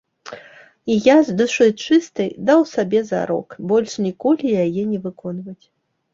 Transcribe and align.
І 0.93 0.95
я, 1.07 1.17
з 1.27 1.35
душой 1.41 1.71
чыстай, 1.87 2.29
даў 2.47 2.65
сабе 2.73 2.99
зарок 3.11 3.47
больш 3.75 3.91
ніколі 4.09 4.57
яе 4.65 4.83
не 4.97 5.05
выконваць. 5.07 5.65